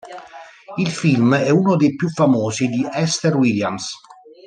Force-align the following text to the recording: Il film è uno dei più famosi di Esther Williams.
Il 0.79 0.89
film 0.89 1.35
è 1.35 1.51
uno 1.51 1.75
dei 1.75 1.93
più 1.93 2.09
famosi 2.09 2.65
di 2.69 2.83
Esther 2.91 3.35
Williams. 3.35 3.95